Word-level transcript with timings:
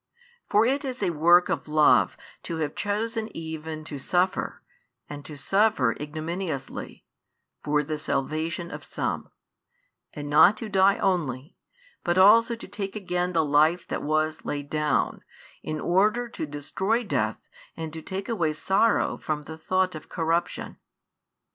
For 0.49 0.65
it 0.65 0.83
is 0.83 1.03
a 1.03 1.11
work 1.11 1.47
of 1.47 1.67
love 1.67 2.17
to 2.41 2.55
have 2.57 2.73
chosen 2.73 3.29
even 3.37 3.83
to 3.83 3.99
suffer, 3.99 4.63
and 5.07 5.23
to 5.25 5.37
suffer 5.37 5.93
ignominiously, 6.01 7.05
for 7.63 7.83
the 7.83 7.99
salvation 7.99 8.71
of 8.71 8.83
some; 8.83 9.29
and 10.11 10.27
not 10.27 10.57
to 10.57 10.69
die 10.69 10.97
only, 10.97 11.55
but 12.03 12.17
also 12.17 12.55
to 12.55 12.67
take 12.67 12.95
again 12.95 13.33
the 13.33 13.45
life 13.45 13.87
that 13.89 14.01
was 14.01 14.43
laid 14.43 14.71
down, 14.71 15.21
in 15.61 15.79
order 15.79 16.27
to 16.29 16.47
destroy 16.47 17.03
death 17.03 17.47
and 17.77 17.93
to 17.93 18.01
take 18.01 18.27
away 18.27 18.53
sorrow 18.53 19.17
from 19.17 19.43
[the 19.43 19.55
thought 19.55 19.93
of] 19.93 20.09
corruption. 20.09 20.77